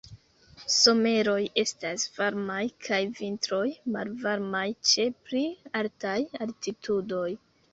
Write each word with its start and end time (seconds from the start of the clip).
Someroj 0.75 1.41
estas 1.63 2.05
varmaj 2.15 2.63
kaj 2.87 2.99
vintroj 3.19 3.61
malvarmaj 3.97 4.65
ĉe 4.93 5.07
pli 5.29 5.45
altaj 5.83 6.19
altitudoj. 6.49 7.29